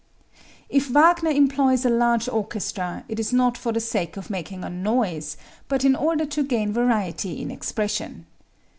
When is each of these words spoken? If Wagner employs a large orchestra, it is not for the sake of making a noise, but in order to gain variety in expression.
If 0.67 0.87
Wagner 0.87 1.29
employs 1.29 1.85
a 1.85 1.89
large 1.91 2.27
orchestra, 2.27 3.05
it 3.07 3.19
is 3.19 3.31
not 3.31 3.55
for 3.55 3.71
the 3.71 3.79
sake 3.79 4.17
of 4.17 4.31
making 4.31 4.63
a 4.63 4.69
noise, 4.71 5.37
but 5.67 5.85
in 5.85 5.95
order 5.95 6.25
to 6.25 6.43
gain 6.43 6.73
variety 6.73 7.39
in 7.39 7.51
expression. 7.51 8.25